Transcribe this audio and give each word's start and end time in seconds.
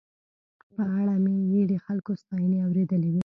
په 0.73 0.81
اړه 0.99 1.15
مې 1.23 1.35
یې 1.51 1.61
د 1.71 1.73
خلکو 1.85 2.11
ستاينې 2.21 2.57
اورېدلې 2.65 3.09
وې. 3.11 3.19